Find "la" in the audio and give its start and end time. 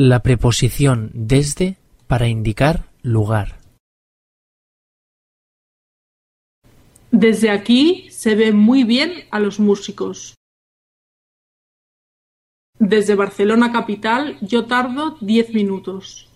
0.00-0.22